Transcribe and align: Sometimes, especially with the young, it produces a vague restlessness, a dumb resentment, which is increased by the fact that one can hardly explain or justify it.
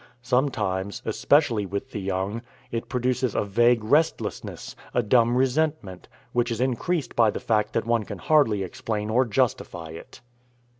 Sometimes, 0.23 1.03
especially 1.05 1.67
with 1.67 1.91
the 1.91 2.01
young, 2.01 2.41
it 2.71 2.89
produces 2.89 3.35
a 3.35 3.43
vague 3.43 3.83
restlessness, 3.83 4.75
a 4.95 5.03
dumb 5.03 5.37
resentment, 5.37 6.07
which 6.33 6.49
is 6.49 6.59
increased 6.59 7.15
by 7.15 7.29
the 7.29 7.39
fact 7.39 7.73
that 7.73 7.85
one 7.85 8.03
can 8.03 8.17
hardly 8.17 8.63
explain 8.63 9.11
or 9.11 9.25
justify 9.25 9.89
it. 9.91 10.21